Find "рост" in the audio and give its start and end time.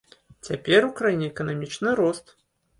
2.03-2.37